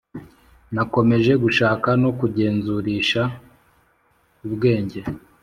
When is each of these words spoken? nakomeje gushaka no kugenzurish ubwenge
nakomeje 0.75 1.31
gushaka 1.43 1.89
no 2.01 2.11
kugenzurish 2.19 3.13
ubwenge 4.45 4.99